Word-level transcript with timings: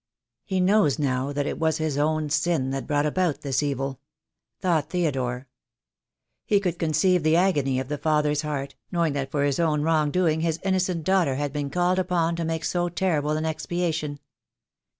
"He 0.45 0.59
knows 0.59 0.97
now 0.97 1.31
that 1.31 1.45
it 1.45 1.59
was 1.59 1.77
his 1.77 1.95
own 1.95 2.31
sin 2.31 2.71
that 2.71 2.87
brought 2.87 3.05
about 3.05 3.41
this 3.41 3.61
evil," 3.61 3.99
thought 4.59 4.89
Theodore. 4.89 5.47
He 6.43 6.59
could 6.59 6.79
conceive 6.79 7.21
the 7.21 7.35
agony 7.35 7.79
of 7.79 7.87
the 7.87 7.99
father's 7.99 8.41
heart, 8.41 8.73
knowing 8.91 9.13
that 9.13 9.29
for 9.29 9.43
his 9.43 9.59
own 9.59 9.83
wrong 9.83 10.09
doing 10.09 10.41
his 10.41 10.59
innocent 10.63 11.03
daughter 11.03 11.35
had 11.35 11.53
been 11.53 11.69
called 11.69 11.99
upon 11.99 12.35
to 12.37 12.43
make 12.45 12.65
so 12.65 12.89
terrible 12.89 13.29
an 13.37 13.45
expiation. 13.45 14.17